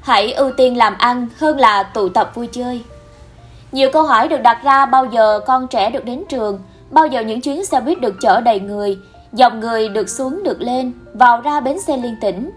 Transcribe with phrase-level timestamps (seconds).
[0.00, 2.82] Hãy ưu tiên làm ăn hơn là tụ tập vui chơi.
[3.72, 7.20] Nhiều câu hỏi được đặt ra bao giờ con trẻ được đến trường, bao giờ
[7.20, 8.98] những chuyến xe buýt được chở đầy người,
[9.32, 12.50] dòng người được xuống được lên, vào ra bến xe liên tỉnh.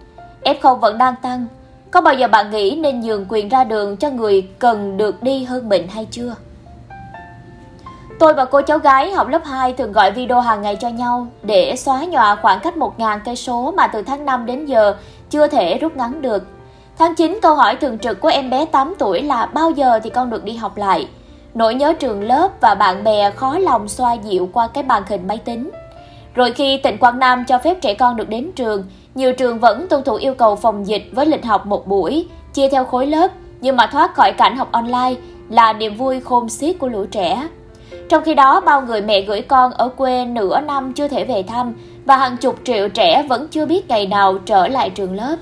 [0.44, 1.46] F0 vẫn đang tăng.
[1.90, 5.44] Có bao giờ bạn nghĩ nên nhường quyền ra đường cho người cần được đi
[5.44, 6.34] hơn mình hay chưa?
[8.18, 11.26] Tôi và cô cháu gái học lớp 2 thường gọi video hàng ngày cho nhau
[11.42, 14.96] để xóa nhòa khoảng cách 1.000 cây số mà từ tháng 5 đến giờ
[15.30, 16.46] chưa thể rút ngắn được.
[16.98, 20.10] Tháng 9 câu hỏi thường trực của em bé 8 tuổi là bao giờ thì
[20.10, 21.08] con được đi học lại?
[21.54, 25.26] Nỗi nhớ trường lớp và bạn bè khó lòng xoa dịu qua cái màn hình
[25.26, 25.70] máy tính.
[26.34, 28.84] Rồi khi tỉnh Quảng Nam cho phép trẻ con được đến trường,
[29.14, 32.68] nhiều trường vẫn tuân thủ yêu cầu phòng dịch với lịch học một buổi, chia
[32.68, 35.14] theo khối lớp, nhưng mà thoát khỏi cảnh học online
[35.48, 37.48] là niềm vui khôn xiết của lũ trẻ.
[38.08, 41.42] Trong khi đó, bao người mẹ gửi con ở quê nửa năm chưa thể về
[41.42, 45.36] thăm và hàng chục triệu trẻ vẫn chưa biết ngày nào trở lại trường lớp.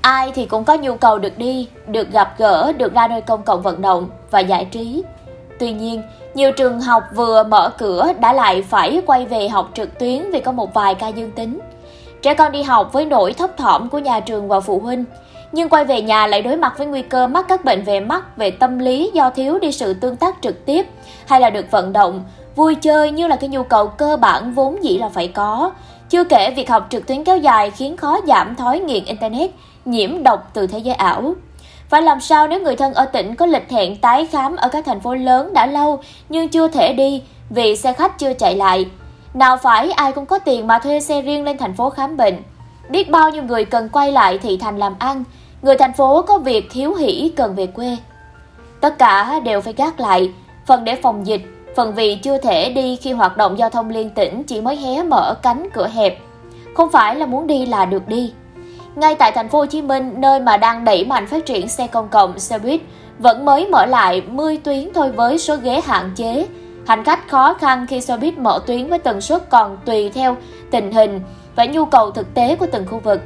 [0.00, 3.42] Ai thì cũng có nhu cầu được đi, được gặp gỡ, được ra nơi công
[3.42, 5.02] cộng vận động và giải trí.
[5.58, 6.02] Tuy nhiên,
[6.34, 10.40] nhiều trường học vừa mở cửa đã lại phải quay về học trực tuyến vì
[10.40, 11.58] có một vài ca dương tính.
[12.22, 15.04] Trẻ con đi học với nỗi thấp thỏm của nhà trường và phụ huynh,
[15.52, 18.36] nhưng quay về nhà lại đối mặt với nguy cơ mắc các bệnh về mắt,
[18.36, 20.86] về tâm lý do thiếu đi sự tương tác trực tiếp
[21.26, 22.24] hay là được vận động,
[22.56, 25.72] vui chơi như là cái nhu cầu cơ bản vốn dĩ là phải có.
[26.10, 29.50] Chưa kể việc học trực tuyến kéo dài khiến khó giảm thói nghiện internet,
[29.90, 31.34] nhiễm độc từ thế giới ảo.
[31.88, 34.84] Phải làm sao nếu người thân ở tỉnh có lịch hẹn tái khám ở các
[34.84, 38.86] thành phố lớn đã lâu nhưng chưa thể đi vì xe khách chưa chạy lại?
[39.34, 42.42] Nào phải ai cũng có tiền mà thuê xe riêng lên thành phố khám bệnh.
[42.88, 45.24] Biết bao nhiêu người cần quay lại thị thành làm ăn,
[45.62, 47.96] người thành phố có việc thiếu hỉ cần về quê.
[48.80, 50.32] Tất cả đều phải gác lại,
[50.66, 51.42] phần để phòng dịch,
[51.76, 55.02] phần vì chưa thể đi khi hoạt động giao thông liên tỉnh chỉ mới hé
[55.02, 56.18] mở cánh cửa hẹp.
[56.74, 58.32] Không phải là muốn đi là được đi.
[58.98, 61.86] Ngay tại thành phố Hồ Chí Minh, nơi mà đang đẩy mạnh phát triển xe
[61.86, 62.80] công cộng, xe buýt,
[63.18, 66.46] vẫn mới mở lại 10 tuyến thôi với số ghế hạn chế.
[66.86, 70.36] Hành khách khó khăn khi xe buýt mở tuyến với tần suất còn tùy theo
[70.70, 71.20] tình hình
[71.56, 73.20] và nhu cầu thực tế của từng khu vực.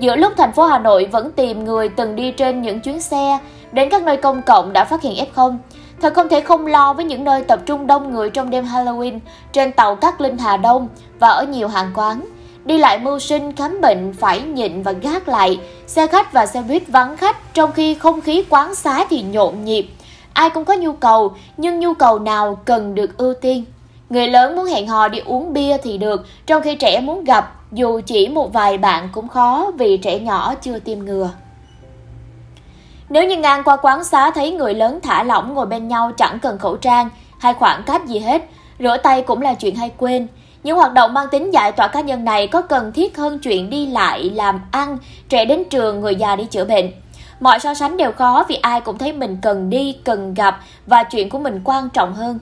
[0.00, 3.38] Giữa lúc thành phố Hà Nội vẫn tìm người từng đi trên những chuyến xe
[3.72, 5.56] đến các nơi công cộng đã phát hiện F0,
[6.02, 9.18] thật không thể không lo với những nơi tập trung đông người trong đêm Halloween
[9.52, 10.88] trên tàu Cát Linh Hà Đông
[11.18, 12.20] và ở nhiều hàng quán.
[12.66, 16.62] Đi lại mưu sinh khám bệnh phải nhịn và gác lại, xe khách và xe
[16.62, 19.88] buýt vắng khách trong khi không khí quán xá thì nhộn nhịp.
[20.32, 23.64] Ai cũng có nhu cầu, nhưng nhu cầu nào cần được ưu tiên.
[24.10, 27.54] Người lớn muốn hẹn hò đi uống bia thì được, trong khi trẻ muốn gặp,
[27.72, 31.30] dù chỉ một vài bạn cũng khó vì trẻ nhỏ chưa tiêm ngừa.
[33.08, 36.38] Nếu như ngang qua quán xá thấy người lớn thả lỏng ngồi bên nhau chẳng
[36.38, 38.42] cần khẩu trang hay khoảng cách gì hết,
[38.78, 40.26] rửa tay cũng là chuyện hay quên.
[40.66, 43.70] Những hoạt động mang tính giải tỏa cá nhân này có cần thiết hơn chuyện
[43.70, 46.90] đi lại, làm ăn, trẻ đến trường, người già đi chữa bệnh.
[47.40, 51.02] Mọi so sánh đều khó vì ai cũng thấy mình cần đi, cần gặp và
[51.02, 52.38] chuyện của mình quan trọng hơn.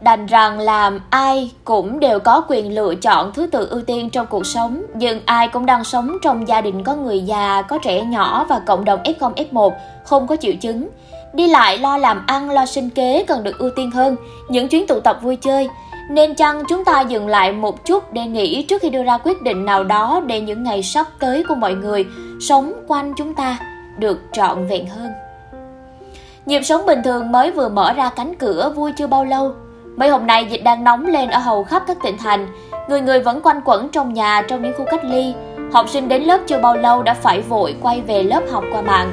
[0.00, 4.26] Đành rằng làm ai cũng đều có quyền lựa chọn thứ tự ưu tiên trong
[4.26, 8.02] cuộc sống, nhưng ai cũng đang sống trong gia đình có người già, có trẻ
[8.02, 9.70] nhỏ và cộng đồng F0, F1
[10.04, 10.88] không có triệu chứng.
[11.32, 14.16] Đi lại lo làm ăn, lo sinh kế cần được ưu tiên hơn
[14.48, 15.68] những chuyến tụ tập vui chơi.
[16.08, 19.42] Nên chăng chúng ta dừng lại một chút để nghĩ trước khi đưa ra quyết
[19.42, 22.06] định nào đó để những ngày sắp tới của mọi người
[22.40, 23.58] sống quanh chúng ta
[23.98, 25.12] được trọn vẹn hơn.
[26.46, 29.52] Nhịp sống bình thường mới vừa mở ra cánh cửa vui chưa bao lâu.
[29.96, 32.48] Mấy hôm nay dịch đang nóng lên ở hầu khắp các tỉnh thành.
[32.88, 35.34] Người người vẫn quanh quẩn trong nhà trong những khu cách ly.
[35.72, 38.82] Học sinh đến lớp chưa bao lâu đã phải vội quay về lớp học qua
[38.82, 39.12] mạng.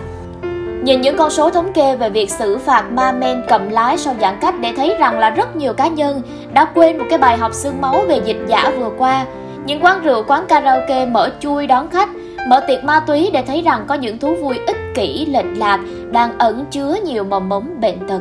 [0.84, 4.16] Nhìn những con số thống kê về việc xử phạt ma men cầm lái sau
[4.22, 6.22] giãn cách để thấy rằng là rất nhiều cá nhân
[6.53, 9.25] đã quên một cái bài học xương máu về dịch giả vừa qua.
[9.66, 12.09] Những quán rượu, quán karaoke mở chui đón khách,
[12.47, 15.79] mở tiệc ma túy để thấy rằng có những thú vui ích kỷ, lệch lạc
[16.12, 18.19] đang ẩn chứa nhiều mầm mống bệnh tật.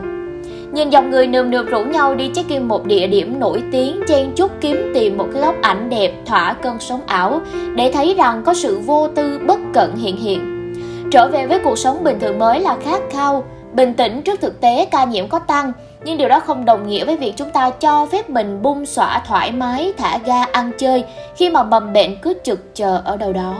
[0.73, 4.33] Nhìn dòng người nườm nượp rủ nhau đi check-in một địa điểm nổi tiếng chen
[4.37, 7.41] chúc kiếm tìm một cái góc ảnh đẹp thỏa cơn sống ảo
[7.75, 10.58] để thấy rằng có sự vô tư bất cận hiện hiện.
[11.11, 14.61] Trở về với cuộc sống bình thường mới là khát khao, bình tĩnh trước thực
[14.61, 15.73] tế ca nhiễm có tăng,
[16.05, 19.23] nhưng điều đó không đồng nghĩa với việc chúng ta cho phép mình bung xõa
[19.27, 21.05] thoải mái, thả ga ăn chơi
[21.37, 23.55] khi mà mầm bệnh cứ trực chờ ở đâu đó.